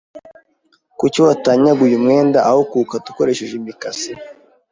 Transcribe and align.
Kuki 0.99 1.19
watanyaguye 1.25 1.93
umwenda 1.97 2.39
aho 2.49 2.61
kuwukata 2.69 3.07
ukoresheje 3.09 3.53
imikasi? 3.57 4.11